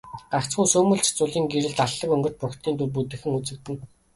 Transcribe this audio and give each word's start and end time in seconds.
Гагцхүү 0.33 0.65
сүүмэлзэх 0.71 1.13
зулын 1.17 1.45
гэрэлд 1.51 1.79
алтлаг 1.85 2.09
өнгөт 2.15 2.35
бурхдын 2.39 2.75
дүр 2.77 2.89
бүдэгхэн 2.95 3.37
үзэгдэнэ. 3.39 3.83